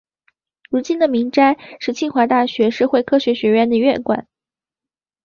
[0.71, 4.27] 如今的明斋是清华大学社会科学学院的院馆。